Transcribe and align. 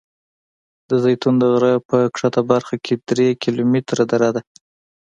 د 0.89 0.91
زیتون 1.03 1.33
د 1.39 1.43
غره 1.53 1.73
په 1.89 1.97
ښکته 2.17 2.41
برخه 2.51 2.75
کې 2.85 2.93
درې 3.09 3.27
کیلومتره 3.41 4.03
دره 4.11 4.29
ده. 4.35 4.41